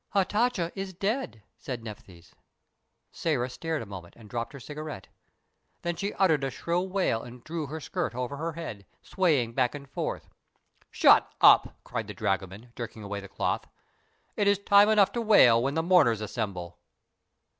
[0.15, 2.33] "Hatatcha is dead," said Nephthys.
[3.13, 5.09] Sĕra stared a moment and dropped her cigarette.
[5.83, 9.75] Then she uttered a shrill wail and threw her skirt over her head, swaying back
[9.75, 10.27] and forth.
[10.89, 13.65] "Shut up!" cried the dragoman, jerking away the cloth.
[14.35, 16.79] "It is time enough to wail when the mourners assemble."